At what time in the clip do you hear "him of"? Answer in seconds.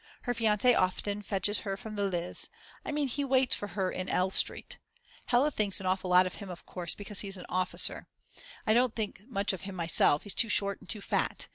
6.41-6.65